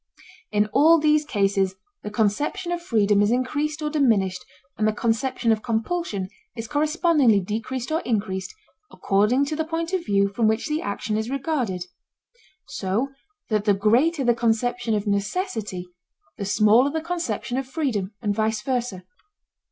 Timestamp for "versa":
18.63-19.03